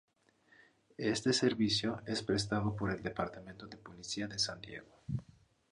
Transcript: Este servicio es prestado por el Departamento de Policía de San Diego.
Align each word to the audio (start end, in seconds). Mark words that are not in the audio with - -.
Este 0.97 1.31
servicio 1.31 2.01
es 2.07 2.23
prestado 2.23 2.75
por 2.75 2.89
el 2.89 3.03
Departamento 3.03 3.67
de 3.67 3.77
Policía 3.77 4.25
de 4.27 4.39
San 4.39 4.59
Diego. 4.59 4.97